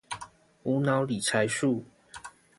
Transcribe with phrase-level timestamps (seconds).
[0.63, 1.83] 無腦理財術